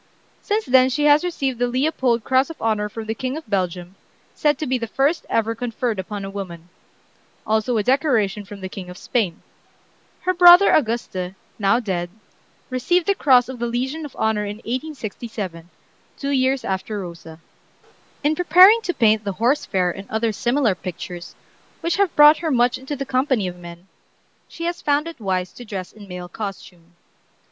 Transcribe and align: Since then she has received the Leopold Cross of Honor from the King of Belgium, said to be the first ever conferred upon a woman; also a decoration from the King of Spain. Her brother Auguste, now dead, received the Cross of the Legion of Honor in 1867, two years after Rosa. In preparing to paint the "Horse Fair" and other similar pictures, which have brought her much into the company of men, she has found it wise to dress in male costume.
Since 0.41 0.65
then 0.65 0.89
she 0.89 1.03
has 1.05 1.23
received 1.23 1.59
the 1.59 1.67
Leopold 1.67 2.23
Cross 2.23 2.49
of 2.49 2.59
Honor 2.59 2.89
from 2.89 3.05
the 3.05 3.13
King 3.13 3.37
of 3.37 3.47
Belgium, 3.47 3.93
said 4.33 4.57
to 4.57 4.65
be 4.65 4.79
the 4.79 4.87
first 4.87 5.27
ever 5.29 5.53
conferred 5.53 5.99
upon 5.99 6.25
a 6.25 6.29
woman; 6.31 6.69
also 7.45 7.77
a 7.77 7.83
decoration 7.83 8.43
from 8.43 8.61
the 8.61 8.67
King 8.67 8.89
of 8.89 8.97
Spain. 8.97 9.43
Her 10.21 10.33
brother 10.33 10.73
Auguste, 10.75 11.35
now 11.59 11.79
dead, 11.79 12.09
received 12.71 13.05
the 13.05 13.13
Cross 13.13 13.47
of 13.47 13.59
the 13.59 13.67
Legion 13.67 14.03
of 14.03 14.15
Honor 14.17 14.43
in 14.43 14.55
1867, 14.65 15.69
two 16.17 16.31
years 16.31 16.65
after 16.65 16.99
Rosa. 16.99 17.39
In 18.23 18.33
preparing 18.35 18.81
to 18.81 18.95
paint 18.95 19.23
the 19.23 19.33
"Horse 19.33 19.67
Fair" 19.67 19.91
and 19.91 20.09
other 20.09 20.31
similar 20.31 20.73
pictures, 20.73 21.35
which 21.81 21.97
have 21.97 22.15
brought 22.15 22.37
her 22.39 22.49
much 22.49 22.79
into 22.79 22.95
the 22.95 23.05
company 23.05 23.47
of 23.47 23.55
men, 23.59 23.85
she 24.47 24.65
has 24.65 24.81
found 24.81 25.07
it 25.07 25.19
wise 25.19 25.53
to 25.53 25.63
dress 25.63 25.91
in 25.93 26.07
male 26.07 26.27
costume. 26.27 26.93